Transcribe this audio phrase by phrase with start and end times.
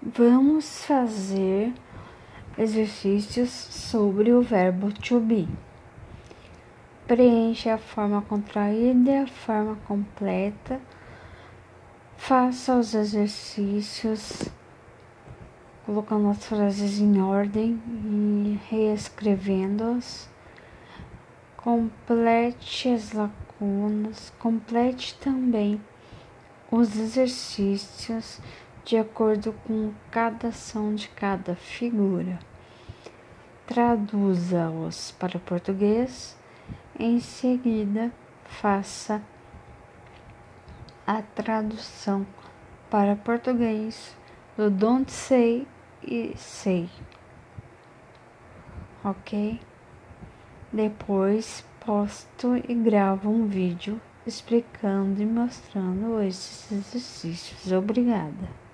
[0.00, 1.74] Vamos fazer
[2.56, 5.48] exercícios sobre o verbo to be.
[7.04, 10.80] Preencha a forma contraída a forma completa.
[12.16, 14.44] Faça os exercícios
[15.84, 20.30] colocando as frases em ordem e reescrevendo-as.
[21.56, 24.32] Complete as lacunas.
[24.38, 25.80] Complete também
[26.70, 28.40] os exercícios
[28.88, 32.38] de acordo com cada ação de cada figura.
[33.66, 36.34] Traduza-os para o português,
[36.98, 38.10] em seguida,
[38.46, 39.20] faça
[41.06, 42.26] a tradução
[42.88, 44.16] para português
[44.56, 45.66] do don't say
[46.02, 46.88] e say.
[49.04, 49.60] Ok?
[50.72, 57.70] Depois posto e gravo um vídeo explicando e mostrando esses exercícios.
[57.70, 58.67] Obrigada.